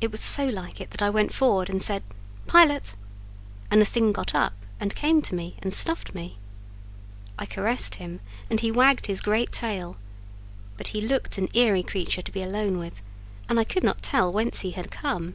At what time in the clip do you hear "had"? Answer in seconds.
14.70-14.90